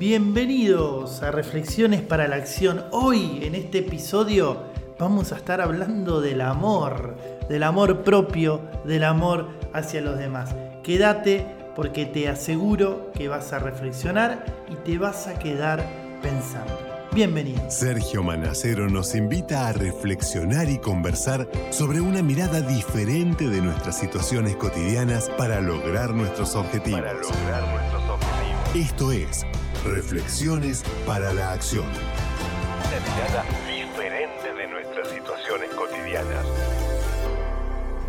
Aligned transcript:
Bienvenidos 0.00 1.22
a 1.22 1.30
Reflexiones 1.30 2.00
para 2.00 2.26
la 2.26 2.36
Acción. 2.36 2.86
Hoy 2.90 3.40
en 3.42 3.54
este 3.54 3.80
episodio 3.80 4.62
vamos 4.98 5.30
a 5.30 5.36
estar 5.36 5.60
hablando 5.60 6.22
del 6.22 6.40
amor, 6.40 7.18
del 7.50 7.62
amor 7.64 8.02
propio, 8.02 8.62
del 8.86 9.04
amor 9.04 9.50
hacia 9.74 10.00
los 10.00 10.16
demás. 10.16 10.54
Quédate 10.82 11.44
porque 11.76 12.06
te 12.06 12.30
aseguro 12.30 13.12
que 13.12 13.28
vas 13.28 13.52
a 13.52 13.58
reflexionar 13.58 14.46
y 14.70 14.76
te 14.76 14.96
vas 14.96 15.26
a 15.26 15.38
quedar 15.38 15.86
pensando. 16.22 16.78
Bienvenido. 17.12 17.60
Sergio 17.70 18.22
Manacero 18.22 18.88
nos 18.88 19.14
invita 19.14 19.68
a 19.68 19.74
reflexionar 19.74 20.70
y 20.70 20.78
conversar 20.78 21.46
sobre 21.68 22.00
una 22.00 22.22
mirada 22.22 22.62
diferente 22.62 23.50
de 23.50 23.60
nuestras 23.60 23.98
situaciones 23.98 24.56
cotidianas 24.56 25.28
para 25.36 25.60
lograr 25.60 26.14
nuestros 26.14 26.54
objetivos. 26.56 27.00
Para 27.02 27.12
lograr 27.12 27.68
nuestros 27.74 28.02
objetivos. 28.08 28.76
Esto 28.76 29.12
es 29.12 29.44
Reflexiones 29.84 30.84
para 31.06 31.32
la 31.32 31.52
Acción. 31.52 31.86
Una 31.86 33.00
mirada 33.00 33.44
diferente 33.66 34.52
de 34.54 34.68
nuestras 34.68 35.08
situaciones 35.08 35.70
cotidianas. 35.70 36.44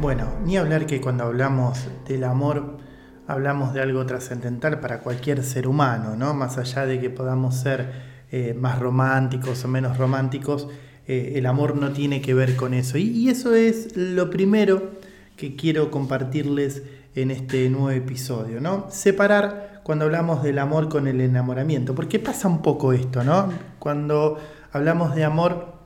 Bueno, 0.02 0.27
ni 0.43 0.57
hablar 0.57 0.85
que 0.85 0.99
cuando 0.99 1.23
hablamos 1.23 1.88
del 2.09 2.26
amor 2.26 2.77
hablamos 3.26 3.73
de 3.73 3.81
algo 3.81 4.05
trascendental 4.05 4.81
para 4.81 4.99
cualquier 4.99 5.43
ser 5.43 5.65
humano, 5.65 6.17
¿no? 6.17 6.34
Más 6.34 6.57
allá 6.57 6.85
de 6.85 6.99
que 6.99 7.09
podamos 7.09 7.55
ser 7.55 7.90
eh, 8.34 8.53
más 8.53 8.77
románticos 8.79 9.63
o 9.63 9.70
menos 9.70 9.98
románticos, 9.98 10.67
eh, 11.07 11.34
el 11.35 11.45
amor 11.45 11.77
no 11.77 11.93
tiene 11.93 12.21
que 12.21 12.34
ver 12.34 12.57
con 12.57 12.73
eso. 12.73 12.98
Y, 12.98 13.03
y, 13.03 13.29
eso 13.29 13.55
es 13.55 13.95
lo 13.95 14.29
primero 14.29 14.91
que 15.38 15.55
quiero 15.55 15.90
compartirles 15.90 16.84
en 17.15 17.31
este 17.31 17.70
nuevo 17.70 17.91
episodio, 17.91 18.61
¿no? 18.61 18.85
Separar 18.89 19.81
cuando 19.83 20.05
hablamos 20.05 20.43
del 20.43 20.59
amor 20.59 20.89
con 20.89 21.07
el 21.07 21.21
enamoramiento, 21.21 21.95
porque 21.95 22.20
pasa 22.20 22.47
un 22.47 22.61
poco 22.61 22.93
esto, 22.93 23.23
¿no? 23.23 23.49
Cuando 23.79 24.37
hablamos 24.71 25.15
de 25.15 25.23
amor, 25.23 25.82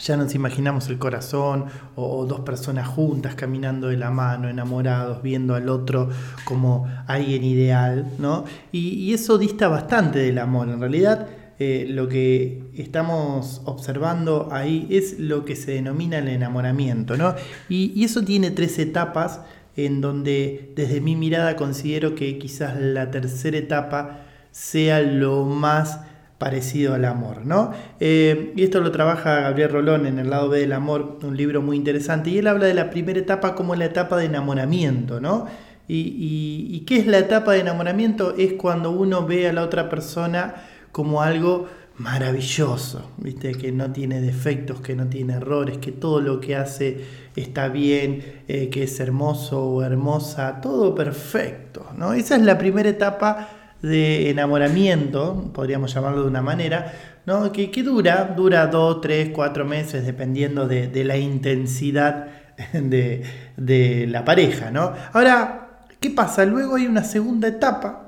ya 0.00 0.16
nos 0.16 0.34
imaginamos 0.34 0.88
el 0.88 0.98
corazón 0.98 1.66
o, 1.94 2.24
dos 2.24 2.40
personas 2.40 2.88
juntas 2.88 3.34
caminando 3.34 3.88
de 3.88 3.96
la 3.96 4.10
mano, 4.10 4.48
enamorados, 4.48 5.22
viendo 5.22 5.54
al 5.54 5.68
otro 5.68 6.08
como 6.44 6.88
alguien 7.06 7.44
ideal, 7.44 8.10
¿no? 8.18 8.44
Y, 8.72 9.12
eso 9.12 9.36
dista 9.36 9.68
bastante 9.68 10.20
del 10.20 10.38
amor. 10.38 10.68
En 10.68 10.80
realidad, 10.80 11.28
eh, 11.58 11.86
lo 11.88 12.08
que 12.08 12.70
estamos 12.74 13.60
observando 13.66 14.48
ahí 14.50 14.86
es 14.90 15.18
lo 15.18 15.44
que 15.44 15.56
se 15.56 15.72
denomina 15.72 16.18
el 16.18 16.28
enamoramiento, 16.28 17.16
¿no? 17.18 17.34
Y, 17.68 18.02
eso 18.02 18.22
tiene 18.22 18.50
tres 18.50 18.78
etapas 18.78 19.40
en 19.86 20.00
donde 20.00 20.72
desde 20.76 21.00
mi 21.00 21.16
mirada 21.16 21.56
considero 21.56 22.14
que 22.14 22.38
quizás 22.38 22.78
la 22.78 23.10
tercera 23.10 23.58
etapa 23.58 24.20
sea 24.50 25.00
lo 25.00 25.44
más 25.44 26.00
parecido 26.38 26.94
al 26.94 27.04
amor, 27.04 27.44
¿no? 27.44 27.72
Eh, 28.00 28.54
y 28.56 28.62
esto 28.62 28.80
lo 28.80 28.90
trabaja 28.90 29.40
Gabriel 29.40 29.70
Rolón 29.70 30.06
en 30.06 30.18
El 30.18 30.30
lado 30.30 30.48
B 30.48 30.60
del 30.60 30.72
amor, 30.72 31.18
un 31.22 31.36
libro 31.36 31.60
muy 31.60 31.76
interesante, 31.76 32.30
y 32.30 32.38
él 32.38 32.46
habla 32.46 32.66
de 32.66 32.74
la 32.74 32.88
primera 32.88 33.18
etapa 33.18 33.54
como 33.54 33.74
la 33.74 33.84
etapa 33.84 34.16
de 34.16 34.24
enamoramiento, 34.24 35.20
¿no? 35.20 35.46
Y, 35.86 35.98
y, 35.98 36.74
¿Y 36.74 36.80
qué 36.86 36.96
es 36.96 37.06
la 37.06 37.18
etapa 37.18 37.52
de 37.52 37.60
enamoramiento? 37.60 38.34
Es 38.38 38.54
cuando 38.54 38.90
uno 38.90 39.26
ve 39.26 39.48
a 39.48 39.52
la 39.52 39.62
otra 39.62 39.90
persona 39.90 40.54
como 40.92 41.20
algo 41.20 41.66
maravilloso, 42.00 43.10
¿viste? 43.18 43.52
que 43.52 43.72
no 43.72 43.92
tiene 43.92 44.22
defectos, 44.22 44.80
que 44.80 44.96
no 44.96 45.08
tiene 45.08 45.34
errores, 45.34 45.76
que 45.76 45.92
todo 45.92 46.22
lo 46.22 46.40
que 46.40 46.56
hace 46.56 47.04
está 47.36 47.68
bien, 47.68 48.42
eh, 48.48 48.70
que 48.70 48.84
es 48.84 48.98
hermoso 49.00 49.62
o 49.62 49.82
hermosa, 49.82 50.62
todo 50.62 50.94
perfecto. 50.94 51.84
¿no? 51.98 52.14
Esa 52.14 52.36
es 52.36 52.42
la 52.42 52.56
primera 52.56 52.88
etapa 52.88 53.50
de 53.82 54.30
enamoramiento, 54.30 55.50
podríamos 55.52 55.92
llamarlo 55.92 56.22
de 56.22 56.28
una 56.28 56.40
manera, 56.40 56.90
¿no? 57.26 57.52
que, 57.52 57.70
que 57.70 57.82
dura, 57.82 58.32
dura 58.34 58.66
dos, 58.68 59.02
tres, 59.02 59.28
cuatro 59.34 59.66
meses, 59.66 60.06
dependiendo 60.06 60.66
de, 60.66 60.88
de 60.88 61.04
la 61.04 61.18
intensidad 61.18 62.28
de, 62.72 63.24
de 63.58 64.06
la 64.06 64.24
pareja. 64.24 64.70
¿no? 64.70 64.94
Ahora, 65.12 65.82
¿qué 66.00 66.08
pasa? 66.08 66.46
Luego 66.46 66.76
hay 66.76 66.86
una 66.86 67.04
segunda 67.04 67.48
etapa 67.48 68.06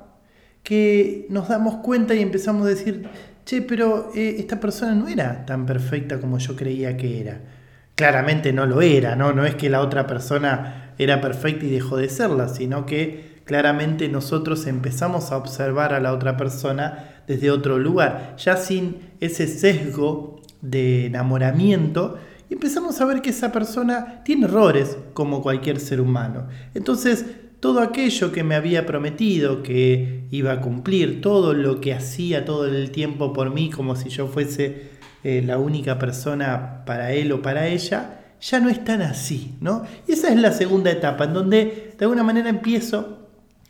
que 0.63 1.27
nos 1.29 1.49
damos 1.49 1.77
cuenta 1.77 2.15
y 2.15 2.23
empezamos 2.23 2.65
a 2.67 2.71
decir, 2.71 3.09
che, 3.45 3.63
pero 3.63 4.11
eh, 4.15 4.37
esta 4.39 4.59
persona 4.59 4.95
no 4.95 5.09
era 5.09 5.45
tan 5.47 5.67
perfecta 5.67 6.21
como 6.21 6.39
yo 6.39 6.57
creía 6.57 6.97
que 6.97 7.21
era. 7.21 7.41
Claramente 7.95 8.53
no 8.53 8.67
lo 8.67 8.81
era, 8.81 9.17
¿no? 9.17 9.33
No 9.33 9.45
es 9.45 9.55
que 9.55 9.71
la 9.71 9.81
otra 9.81 10.07
persona 10.07 10.95
era 10.99 11.21
perfecta 11.21 11.67
y 11.67 11.71
dejó 11.71 11.97
de 11.97 12.09
serla, 12.09 12.49
sino 12.49 12.87
que 12.87 13.41
claramente 13.45 14.09
nosotros 14.09 14.67
empezamos 14.67 15.33
a 15.33 15.37
observar 15.37 15.93
a 15.93 16.01
la 16.01 16.13
otra 16.13 16.37
persona 16.37 17.23
desde 17.27 17.51
otro 17.51 17.79
lugar, 17.79 18.37
ya 18.39 18.57
sin 18.57 19.13
ese 19.21 19.47
sesgo 19.47 20.41
de 20.61 21.07
enamoramiento, 21.07 22.19
y 22.49 22.55
empezamos 22.55 23.01
a 23.01 23.05
ver 23.05 23.23
que 23.23 23.31
esa 23.31 23.53
persona 23.53 24.23
tiene 24.25 24.47
errores 24.47 24.97
como 25.15 25.43
cualquier 25.43 25.81
ser 25.81 26.01
humano. 26.01 26.49
Entonces, 26.75 27.25
todo 27.63 27.81
aquello 27.81 28.33
que 28.33 28.43
me 28.43 28.57
había 28.57 28.87
prometido 28.87 29.63
que 29.63 30.25
iba 30.33 30.51
a 30.51 30.61
cumplir, 30.61 31.21
todo 31.21 31.55
lo 31.55 31.81
que 31.81 31.95
hacía 31.95 32.45
todo 32.45 32.67
el 32.67 32.91
tiempo 32.91 33.33
por 33.33 33.55
mí, 33.55 33.71
como 33.71 33.95
si 33.95 34.09
yo 34.09 34.27
fuese 34.27 34.91
eh, 35.23 35.45
la 35.47 35.59
única 35.59 35.97
persona 35.97 36.83
para 36.85 37.13
él 37.13 37.31
o 37.31 37.41
para 37.41 37.69
ella, 37.69 38.35
ya 38.41 38.59
no 38.59 38.69
es 38.69 38.85
tan 38.85 39.01
así, 39.01 39.55
¿no? 39.61 39.85
Y 40.09 40.15
esa 40.15 40.31
es 40.31 40.41
la 40.41 40.51
segunda 40.51 40.91
etapa, 40.91 41.23
en 41.23 41.35
donde 41.35 41.95
de 41.97 42.05
alguna 42.05 42.25
manera 42.25 42.49
empiezo 42.49 43.29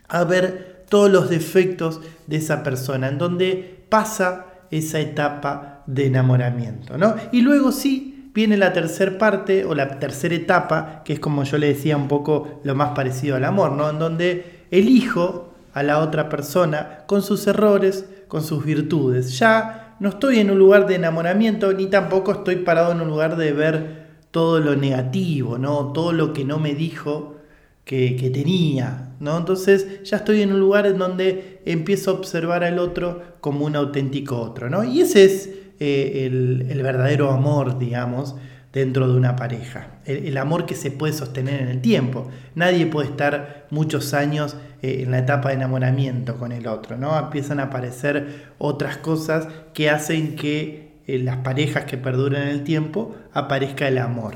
a 0.09 0.25
ver 0.25 0.87
todos 0.89 1.11
los 1.11 1.29
defectos 1.29 2.01
de 2.27 2.37
esa 2.37 2.63
persona, 2.63 3.09
en 3.09 3.19
donde 3.19 3.85
pasa 3.91 4.47
esa 4.71 5.01
etapa 5.01 5.85
de 5.87 6.07
enamoramiento, 6.07 6.97
¿no? 6.97 7.17
Y 7.31 7.43
luego 7.43 7.73
sí 7.73 8.12
viene 8.35 8.57
la 8.57 8.73
tercera 8.73 9.19
parte 9.19 9.65
o 9.65 9.75
la 9.75 9.99
tercera 9.99 10.35
etapa, 10.35 11.03
que 11.05 11.15
es 11.15 11.21
como 11.21 11.45
yo 11.45 11.59
le 11.59 11.69
decía 11.69 11.97
un 11.97 12.09
poco 12.09 12.61
lo 12.65 12.75
más 12.75 12.91
parecido 12.91 13.37
al 13.37 13.45
amor, 13.45 13.73
¿no? 13.73 13.91
En 13.91 13.99
donde 13.99 14.67
elijo 14.71 15.53
a 15.75 15.83
la 15.83 15.99
otra 15.99 16.29
persona 16.29 17.05
con 17.07 17.23
sus 17.23 17.47
errores, 17.47 18.07
con 18.29 18.43
sus 18.43 18.65
virtudes. 18.65 19.39
Ya 19.39 19.97
no 20.01 20.11
estoy 20.11 20.39
en 20.39 20.51
un 20.51 20.59
lugar 20.59 20.87
de 20.87 20.97
enamoramiento 20.97 21.73
ni 21.73 21.87
tampoco 21.87 22.33
estoy 22.33 22.57
parado 22.57 22.93
en 22.93 23.01
un 23.01 23.09
lugar 23.09 23.37
de 23.37 23.53
ver 23.53 24.03
todo 24.31 24.61
lo 24.61 24.77
negativo, 24.77 25.59
¿no? 25.59 25.93
Todo 25.93 26.13
lo 26.13 26.33
que 26.33 26.45
no 26.45 26.59
me 26.59 26.75
dijo 26.75 27.37
que, 27.85 28.17
que 28.17 28.31
tenía, 28.31 29.15
¿no? 29.21 29.37
Entonces 29.37 30.03
ya 30.05 30.19
estoy 30.19 30.41
en 30.41 30.53
un 30.53 30.61
lugar 30.61 30.87
en 30.87 30.99
donde 30.99 31.61
empiezo 31.67 32.11
a 32.11 32.15
observar 32.15 32.65
al 32.65 32.79
otro 32.79 33.23
como 33.41 33.67
un 33.67 33.77
auténtico 33.77 34.41
otro, 34.41 34.71
¿no? 34.71 34.85
Y 34.85 35.03
ese 35.03 35.25
es 35.25 35.51
eh, 35.85 36.27
el, 36.27 36.81
verdadero 36.81 37.33
amor, 37.33 37.77
digamos, 37.77 38.37
dentro 38.73 39.09
de 39.09 39.19
una 39.19 39.35
pareja. 39.35 39.89
El, 40.05 40.37
amor 40.37 40.65
que 40.65 40.77
se 40.77 40.93
puede 40.93 41.13
sostener 41.13 41.61
en 41.61 41.67
el 41.67 41.81
tiempo. 41.81 42.29
Nadie 42.55 42.87
puede 42.87 43.09
estar 43.09 43.67
muchos 43.71 44.15
años 44.15 44.57
eh, 44.81 45.03
en 45.03 45.11
la 45.11 45.19
etapa 45.19 45.49
de 45.49 45.57
enamoramiento 45.57 46.37
con 46.37 46.53
el 46.53 46.69
otro, 46.69 46.97
¿no? 46.97 47.19
Empiezan 47.19 47.59
a 47.59 47.65
aparecer 47.65 48.53
otras 48.59 48.97
cosas 48.99 49.49
que 49.75 49.91
hacen 49.91 50.37
que 50.37 51.01
eh, 51.09 51.19
las 51.19 51.39
parejas 51.39 51.85
que 51.85 51.99
perduran 51.99 52.43
en 52.43 52.49
el 52.51 52.63
tiempo 52.63 53.17
aparezca 53.33 53.89
el 53.89 53.99
amor, 53.99 54.35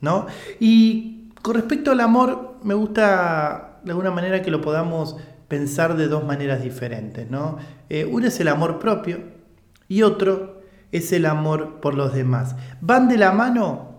¿no? 0.00 0.26
Y 0.58 1.28
con 1.40 1.54
respecto 1.54 1.92
al 1.92 2.00
amor, 2.00 2.56
me 2.64 2.74
gusta 2.74 3.78
de 3.84 3.92
alguna 3.92 4.10
manera 4.10 4.42
que 4.42 4.50
lo 4.50 4.60
podamos 4.60 5.18
pensar 5.46 5.96
de 5.96 6.08
dos 6.08 6.24
maneras 6.24 6.64
diferentes, 6.64 7.30
¿no? 7.30 7.58
Uno 8.10 8.26
es 8.26 8.40
el 8.40 8.48
amor 8.48 8.80
propio 8.80 9.20
y 9.88 10.02
otro 10.02 10.59
es 10.92 11.12
el 11.12 11.26
amor 11.26 11.80
por 11.80 11.94
los 11.94 12.12
demás. 12.12 12.56
¿Van 12.80 13.08
de 13.08 13.16
la 13.16 13.32
mano? 13.32 13.90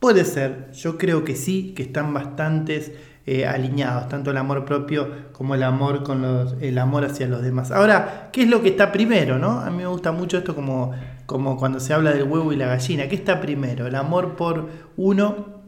Puede 0.00 0.24
ser, 0.24 0.70
yo 0.72 0.98
creo 0.98 1.24
que 1.24 1.34
sí, 1.34 1.72
que 1.74 1.82
están 1.82 2.12
bastantes 2.12 2.92
eh, 3.26 3.46
alineados, 3.46 4.08
tanto 4.08 4.30
el 4.30 4.36
amor 4.36 4.64
propio 4.64 5.08
como 5.32 5.54
el 5.54 5.62
amor, 5.62 6.02
con 6.02 6.20
los, 6.20 6.56
el 6.60 6.76
amor 6.78 7.04
hacia 7.04 7.26
los 7.26 7.42
demás. 7.42 7.70
Ahora, 7.70 8.28
¿qué 8.32 8.42
es 8.42 8.48
lo 8.48 8.60
que 8.60 8.68
está 8.68 8.92
primero? 8.92 9.38
No? 9.38 9.60
A 9.60 9.70
mí 9.70 9.78
me 9.78 9.86
gusta 9.86 10.12
mucho 10.12 10.36
esto 10.38 10.54
como, 10.54 10.92
como 11.24 11.56
cuando 11.56 11.80
se 11.80 11.94
habla 11.94 12.12
del 12.12 12.24
huevo 12.24 12.52
y 12.52 12.56
la 12.56 12.66
gallina. 12.66 13.08
¿Qué 13.08 13.14
está 13.14 13.40
primero? 13.40 13.86
¿El 13.86 13.94
amor 13.94 14.36
por 14.36 14.68
uno 14.96 15.62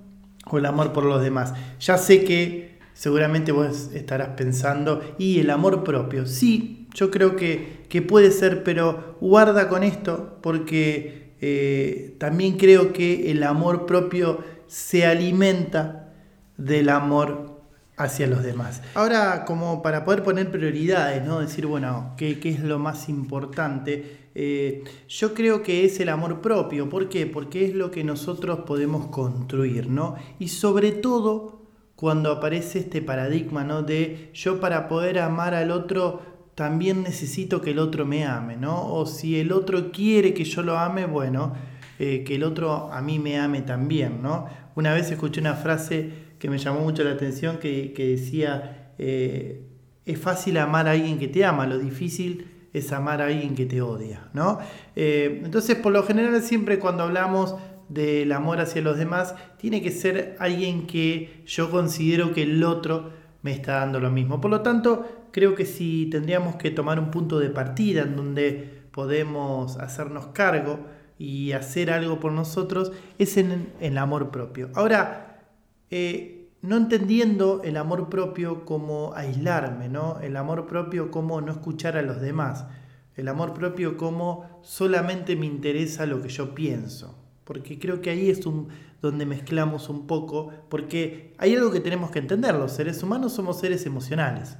o 0.51 0.59
el 0.59 0.67
amor 0.67 0.93
por 0.93 1.05
los 1.05 1.23
demás? 1.23 1.55
Ya 1.81 1.97
sé 1.97 2.25
que 2.25 2.77
seguramente 2.97 3.53
vos 3.53 3.91
estarás 3.93 4.31
pensando, 4.31 5.03
y 5.19 5.39
el 5.41 5.51
amor 5.51 5.85
propio, 5.85 6.27
sí, 6.27 6.89
yo 6.95 7.11
creo 7.11 7.37
que, 7.37 7.76
que 7.89 8.03
puede 8.03 8.31
ser, 8.31 8.65
pero 8.65 9.17
guarda 9.21 9.69
con 9.69 9.83
esto 9.83 10.39
porque 10.43 11.35
eh, 11.41 12.17
también 12.19 12.57
creo 12.57 12.93
que 12.93 13.31
el 13.31 13.43
amor 13.43 13.87
propio 13.87 14.41
se 14.67 15.07
alimenta 15.07 16.13
del 16.57 16.89
amor 16.89 17.63
hacia 17.97 18.27
los 18.27 18.43
demás. 18.43 18.83
Ahora, 18.95 19.45
como 19.47 19.83
para 19.83 20.05
poder 20.05 20.23
poner 20.23 20.51
prioridades, 20.51 21.25
¿no? 21.25 21.41
Decir, 21.41 21.67
bueno, 21.67 22.15
¿qué, 22.17 22.39
qué 22.39 22.51
es 22.51 22.61
lo 22.61 22.79
más 22.79 23.09
importante? 23.09 24.27
Eh, 24.35 24.85
yo 25.09 25.33
creo 25.33 25.63
que 25.63 25.85
es 25.85 25.99
el 26.01 26.11
amor 26.11 26.43
propio. 26.43 26.91
¿Por 26.91 27.09
qué? 27.09 27.27
Porque 27.27 27.65
es 27.65 27.75
lo 27.75 27.91
que 27.91 28.05
nosotros 28.05 28.61
podemos 28.67 29.07
construir, 29.07 29.89
¿no? 29.89 30.17
Y 30.39 30.49
sobre 30.49 30.93
todo 30.93 31.63
cuando 31.95 32.31
aparece 32.31 32.81
este 32.81 33.01
paradigma, 33.01 33.65
¿no? 33.65 33.83
De 33.83 34.31
yo 34.35 34.61
para 34.61 34.89
poder 34.89 35.19
amar 35.19 35.55
al 35.55 35.71
otro 35.71 36.36
también 36.57 37.03
necesito 37.03 37.61
que 37.61 37.73
el 37.73 37.79
otro 37.79 38.07
me 38.07 38.25
ame, 38.25 38.57
¿no? 38.57 38.91
O 38.93 39.05
si 39.05 39.39
el 39.39 39.53
otro 39.53 39.93
quiere 39.93 40.33
que 40.33 40.45
yo 40.45 40.63
lo 40.63 40.79
ame, 40.79 41.05
bueno, 41.05 41.53
eh, 41.99 42.25
que 42.25 42.37
el 42.37 42.45
otro 42.45 42.91
a 42.91 43.03
mí 43.03 43.19
me 43.19 43.39
ame 43.39 43.61
también, 43.61 44.23
¿no? 44.23 44.47
Una 44.75 44.95
vez 44.95 45.11
escuché 45.11 45.43
una 45.43 45.53
frase 45.53 46.11
que 46.39 46.49
me 46.49 46.57
llamó 46.57 46.81
mucho 46.81 47.05
la 47.05 47.11
atención 47.11 47.59
que, 47.59 47.93
decía, 47.95 48.95
eh, 48.99 49.67
es 50.07 50.19
fácil 50.19 50.57
amar 50.57 50.89
a 50.89 50.93
alguien 50.93 51.19
que 51.19 51.29
te 51.29 51.45
ama, 51.45 51.67
lo 51.67 51.79
difícil 51.79 52.49
es 52.73 52.91
amar 52.91 53.21
a 53.21 53.27
alguien 53.27 53.55
que 53.55 53.67
te 53.67 53.83
odia, 53.83 54.29
¿no? 54.33 54.59
Eh, 54.97 55.43
entonces, 55.45 55.77
por 55.77 55.93
lo 55.93 56.05
general, 56.05 56.41
siempre 56.43 56.79
cuando 56.79 57.03
hablamos 57.03 57.57
del 57.91 58.33
amor 58.33 58.61
hacia 58.61 58.81
los 58.81 58.97
demás, 58.97 59.35
tiene 59.59 59.83
que 59.83 59.91
ser 59.91 60.37
alguien 60.39 60.87
que 60.87 61.43
yo 61.45 61.71
considero 61.71 62.33
que 62.33 62.45
el 62.45 62.65
otro 62.65 63.26
me 63.47 63.53
está 63.53 63.75
dando 63.75 64.01
lo 64.01 64.11
mismo. 64.11 64.41
Por 64.41 64.51
lo 64.51 64.61
tanto, 64.63 65.29
creo 65.31 65.55
que 65.55 65.67
si 65.67 66.07
tendríamos 66.11 66.57
que 66.57 66.73
tomar 66.73 66.99
un 66.99 67.13
punto 67.13 67.39
de 67.39 67.49
partida 67.49 68.03
en 68.03 68.17
donde 68.17 68.89
podemos 68.91 69.77
hacernos 69.77 70.27
cargo 70.33 70.81
y 71.17 71.53
hacer 71.53 71.93
algo 71.93 72.19
por 72.19 72.33
nosotros, 72.33 72.91
es 73.19 73.37
en 73.37 73.73
el 73.81 73.99
amor 73.99 74.33
propio. 74.33 74.71
Ahora, 74.75 75.45
eh, 75.93 76.49
no 76.61 76.77
entendiendo 76.77 77.63
el 77.63 77.77
amor 77.77 78.09
propio 78.09 78.65
como 78.65 79.15
aislarme, 79.15 79.89
¿no? 79.89 80.19
El 80.21 80.37
amor 80.37 80.67
propio 80.67 81.13
como 81.13 81.41
no 81.41 81.53
escuchar 81.53 81.97
a 81.97 82.03
los 82.03 82.21
demás. 82.21 82.67
El 83.15 83.29
amor 83.29 83.55
propio 83.55 83.97
como 83.97 84.61
solamente 84.63 85.37
me 85.37 85.47
interesa 85.47 86.05
lo 86.05 86.21
que 86.21 86.31
yo 86.31 86.53
pienso. 86.53 87.26
Porque 87.47 87.79
creo 87.79 88.03
que 88.03 88.11
ahí 88.11 88.29
es 88.29 88.45
un, 88.45 88.69
donde 89.01 89.25
mezclamos 89.25 89.89
un 89.89 90.07
poco, 90.07 90.51
porque 90.69 91.33
hay 91.39 91.55
algo 91.55 91.71
que 91.71 91.81
tenemos 91.81 92.11
que 92.11 92.19
entender, 92.19 92.55
los 92.55 92.73
seres 92.73 93.03
humanos 93.03 93.33
somos 93.33 93.61
seres 93.61 93.87
emocionales 93.87 94.59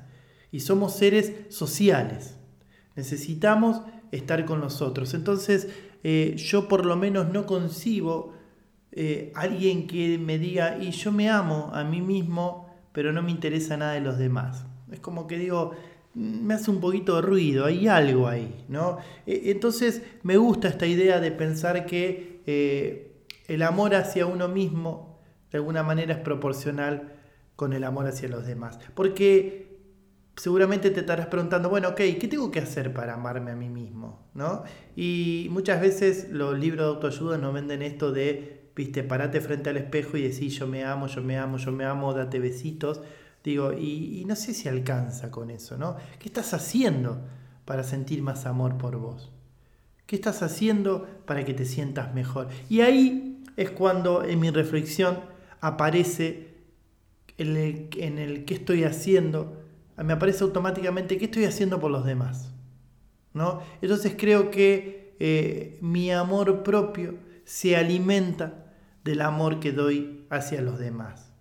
y 0.53 0.61
somos 0.61 0.95
seres 0.95 1.33
sociales. 1.49 2.39
Necesitamos 2.95 3.83
estar 4.13 4.47
con 4.47 4.61
los 4.61 4.81
otros. 4.83 5.15
Entonces, 5.15 5.69
eh, 6.05 6.35
yo 6.37 6.69
por 6.69 6.87
lo 6.87 6.97
menos 6.97 7.33
no 7.33 7.45
concibo 7.45 8.33
eh, 8.93 9.33
alguien 9.35 9.87
que 9.89 10.17
me 10.19 10.39
diga, 10.39 10.79
y 10.81 10.93
yo 10.93 11.13
me 11.13 11.29
amo 11.29 11.71
a 11.75 11.85
mí 11.85 12.01
mismo, 12.01 12.73
pero 12.93 13.13
no 13.13 13.23
me 13.23 13.33
interesa 13.33 13.77
nada 13.77 13.93
de 13.95 14.01
los 14.01 14.17
demás. 14.17 14.65
Es 14.91 15.01
como 15.01 15.27
que 15.27 15.39
digo, 15.39 15.73
me 16.15 16.55
hace 16.55 16.71
un 16.71 16.81
poquito 16.81 17.17
de 17.17 17.23
ruido, 17.23 17.67
hay 17.67 17.89
algo 17.89 18.29
ahí, 18.29 18.65
¿no? 18.69 18.99
E, 19.27 19.51
entonces, 19.51 20.03
me 20.23 20.39
gusta 20.39 20.69
esta 20.69 20.87
idea 20.87 21.21
de 21.21 21.31
pensar 21.31 21.85
que 21.85 22.36
eh, 22.47 23.25
el 23.49 23.63
amor 23.63 23.95
hacia 23.95 24.27
uno 24.27 24.49
mismo, 24.49 25.21
de 25.51 25.59
alguna 25.59 25.83
manera, 25.83 26.15
es 26.15 26.21
proporcional 26.21 27.13
con 27.57 27.73
el 27.73 27.85
amor 27.85 28.07
hacia 28.07 28.29
los 28.29 28.47
demás. 28.47 28.79
Porque 28.95 29.81
seguramente 30.37 30.91
te 30.91 31.01
estarás 31.01 31.27
preguntando, 31.27 31.69
bueno, 31.69 31.89
ok, 31.89 31.97
¿qué 31.97 32.29
tengo 32.29 32.51
que 32.51 32.61
hacer 32.61 32.93
para 32.93 33.15
amarme 33.15 33.53
a 33.53 33.57
mí 33.57 33.69
mismo? 33.69 34.29
¿No? 34.35 34.65
Y 34.95 35.49
muchas 35.51 35.81
veces 35.81 36.29
los 36.31 36.59
libros 36.59 36.87
de 36.87 36.95
autoayuda 36.95 37.39
nos 37.39 37.55
venden 37.55 37.83
esto 37.83 38.13
de, 38.13 38.71
viste, 38.77 39.03
parate 39.03 39.41
frente 39.41 39.71
al 39.71 39.79
espejo 39.79 40.17
y 40.17 40.23
decir, 40.23 40.51
yo 40.51 40.67
me 40.67 40.85
amo, 40.85 41.07
yo 41.07 41.23
me 41.23 41.39
amo, 41.39 41.57
yo 41.57 41.73
me 41.73 41.85
amo, 41.85 42.13
date 42.15 42.39
besitos. 42.39 43.01
Digo, 43.43 43.73
y, 43.73 44.21
y 44.21 44.25
no 44.25 44.35
sé 44.35 44.55
si 44.55 44.69
alcanza 44.69 45.31
con 45.31 45.51
eso, 45.51 45.79
¿no? 45.79 45.97
¿Qué 46.19 46.29
estás 46.29 46.53
haciendo 46.53 47.25
para 47.65 47.85
sentir 47.85 48.21
más 48.21 48.45
amor 48.45 48.77
por 48.77 48.97
vos? 48.97 49.36
¿Qué 50.07 50.17
estás 50.17 50.43
haciendo 50.43 51.07
para 51.27 51.45
que 51.45 51.55
te 51.55 51.65
sientas 51.65 52.15
mejor? 52.15 52.49
Y 52.69 52.81
ahí 52.81 53.43
es 53.57 53.71
cuando 53.71 54.25
en 54.25 54.41
mi 54.41 54.51
reflexión 54.51 55.19
aparece 55.61 56.55
en 57.39 57.57
el, 57.57 57.89
en 57.99 58.45
qué 58.45 58.55
estoy 58.55 58.85
haciendo 58.85 59.67
me 60.05 60.13
aparece 60.13 60.45
automáticamente 60.45 61.19
qué 61.19 61.27
estoy 61.27 61.45
haciendo 61.45 61.81
por 61.81 61.91
los 61.91 62.05
demás. 62.05 62.51
¿no? 63.33 63.63
Entonces 63.81 64.15
creo 64.17 64.51
que 64.51 65.15
eh, 65.19 65.79
mi 65.81 66.11
amor 66.11 66.63
propio 66.63 67.15
se 67.45 67.77
alimenta 67.77 68.73
del 69.05 69.21
amor 69.21 69.61
que 69.61 69.73
doy 69.73 70.27
hacia 70.31 70.61
los 70.61 70.79
demás. 70.79 71.33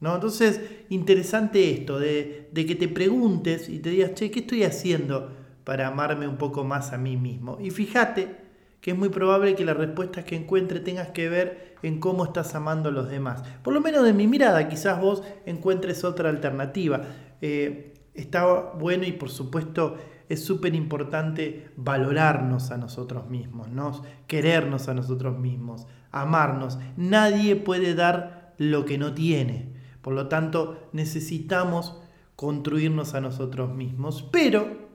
¿no? 0.00 0.14
Entonces, 0.14 0.60
interesante 0.88 1.70
esto, 1.70 1.98
de, 1.98 2.50
de, 2.52 2.66
que 2.66 2.74
te 2.74 2.88
preguntes 2.88 3.68
y 3.68 3.78
te 3.78 3.90
digas, 3.90 4.14
che, 4.14 4.30
¿qué 4.30 4.40
estoy 4.40 4.64
haciendo 4.64 5.32
para 5.66 5.88
amarme 5.88 6.28
un 6.28 6.36
poco 6.36 6.62
más 6.62 6.92
a 6.92 6.96
mí 6.96 7.16
mismo? 7.16 7.58
Y 7.60 7.72
fíjate 7.72 8.36
que 8.80 8.92
es 8.92 8.96
muy 8.96 9.08
probable 9.08 9.56
que 9.56 9.64
las 9.64 9.76
respuestas 9.76 10.24
que 10.24 10.36
encuentre 10.36 10.78
tengas 10.78 11.08
que 11.08 11.28
ver 11.28 11.74
en 11.82 11.98
cómo 11.98 12.24
estás 12.24 12.54
amando 12.54 12.90
a 12.90 12.92
los 12.92 13.08
demás. 13.08 13.42
Por 13.64 13.74
lo 13.74 13.80
menos 13.80 14.04
de 14.04 14.12
mi 14.12 14.28
mirada, 14.28 14.68
quizás 14.68 15.00
vos 15.00 15.24
encuentres 15.44 16.04
otra 16.04 16.28
alternativa. 16.28 17.02
Eh, 17.40 17.94
está 18.14 18.46
bueno 18.78 19.02
y 19.06 19.12
por 19.12 19.28
supuesto 19.28 19.96
es 20.28 20.44
súper 20.44 20.76
importante 20.76 21.72
valorarnos 21.76 22.70
a 22.70 22.78
nosotros 22.78 23.28
mismos, 23.28 23.68
¿no? 23.68 24.02
querernos 24.28 24.86
a 24.86 24.94
nosotros 24.94 25.36
mismos, 25.36 25.88
amarnos. 26.12 26.78
Nadie 26.96 27.56
puede 27.56 27.96
dar 27.96 28.54
lo 28.56 28.84
que 28.84 28.98
no 28.98 29.14
tiene. 29.14 29.74
Por 30.00 30.14
lo 30.14 30.28
tanto, 30.28 30.88
necesitamos 30.92 32.00
construirnos 32.36 33.14
a 33.14 33.20
nosotros 33.20 33.74
mismos. 33.74 34.22
Pero 34.30 34.85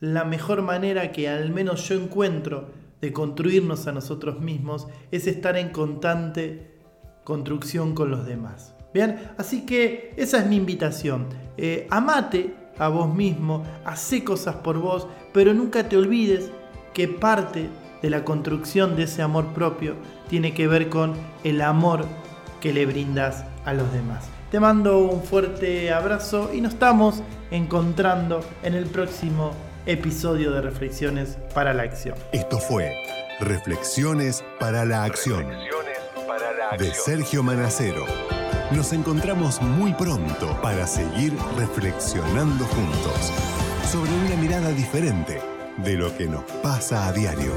la 0.00 0.24
mejor 0.24 0.62
manera 0.62 1.12
que 1.12 1.28
al 1.28 1.50
menos 1.50 1.88
yo 1.88 1.94
encuentro 1.94 2.68
de 3.00 3.12
construirnos 3.12 3.86
a 3.86 3.92
nosotros 3.92 4.40
mismos 4.40 4.88
es 5.10 5.26
estar 5.26 5.56
en 5.56 5.70
constante 5.70 6.76
construcción 7.24 7.94
con 7.94 8.10
los 8.10 8.26
demás. 8.26 8.74
Bien, 8.92 9.30
así 9.36 9.66
que 9.66 10.14
esa 10.16 10.38
es 10.38 10.46
mi 10.46 10.56
invitación. 10.56 11.26
Eh, 11.56 11.86
amate 11.90 12.54
a 12.78 12.88
vos 12.88 13.14
mismo, 13.14 13.64
hace 13.84 14.22
cosas 14.22 14.56
por 14.56 14.78
vos, 14.78 15.06
pero 15.32 15.54
nunca 15.54 15.88
te 15.88 15.96
olvides 15.96 16.50
que 16.94 17.08
parte 17.08 17.68
de 18.02 18.10
la 18.10 18.24
construcción 18.24 18.96
de 18.96 19.04
ese 19.04 19.22
amor 19.22 19.52
propio 19.54 19.96
tiene 20.28 20.54
que 20.54 20.68
ver 20.68 20.88
con 20.88 21.14
el 21.44 21.60
amor 21.60 22.06
que 22.60 22.72
le 22.72 22.86
brindas 22.86 23.44
a 23.64 23.74
los 23.74 23.90
demás. 23.92 24.28
Te 24.50 24.60
mando 24.60 24.98
un 24.98 25.22
fuerte 25.22 25.92
abrazo 25.92 26.50
y 26.54 26.60
nos 26.60 26.74
estamos 26.74 27.22
encontrando 27.50 28.40
en 28.62 28.74
el 28.74 28.86
próximo 28.86 29.52
episodio 29.86 30.50
de 30.50 30.60
Reflexiones 30.60 31.38
para 31.54 31.72
la 31.72 31.84
Acción. 31.84 32.16
Esto 32.32 32.58
fue 32.58 32.92
Reflexiones 33.38 34.44
para 34.58 34.84
la 34.84 35.04
Acción, 35.04 35.46
para 36.26 36.52
la 36.52 36.70
acción. 36.70 36.88
de 36.88 36.94
Sergio 36.94 37.42
Manacero. 37.44 38.04
Nos 38.72 38.92
encontramos 38.92 39.62
muy 39.62 39.94
pronto 39.94 40.60
para 40.60 40.88
seguir 40.88 41.32
reflexionando 41.56 42.64
juntos 42.64 43.32
sobre 43.90 44.10
una 44.12 44.36
mirada 44.36 44.70
diferente 44.70 45.40
de 45.76 45.94
lo 45.94 46.14
que 46.16 46.26
nos 46.26 46.42
pasa 46.62 47.06
a 47.06 47.12
diario. 47.12 47.52